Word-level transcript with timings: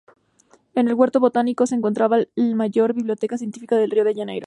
En 0.73 0.87
el 0.87 0.95
Huerto 0.95 1.19
Botánico 1.19 1.67
se 1.67 1.75
encontraba 1.75 2.17
la 2.33 2.55
mayor 2.55 2.95
biblioteca 2.95 3.37
científica 3.37 3.77
de 3.77 3.85
Río 3.85 4.03
de 4.03 4.15
Janeiro. 4.15 4.39